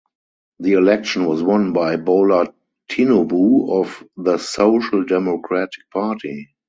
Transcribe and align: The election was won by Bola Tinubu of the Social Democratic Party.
The 0.59 0.73
election 0.73 1.25
was 1.25 1.43
won 1.43 1.73
by 1.73 1.97
Bola 1.97 2.51
Tinubu 2.89 3.69
of 3.79 4.03
the 4.17 4.39
Social 4.39 5.05
Democratic 5.05 5.91
Party. 5.93 6.49